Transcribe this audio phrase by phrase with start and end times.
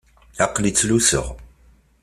[0.45, 1.27] Aql-i ttluseɣ.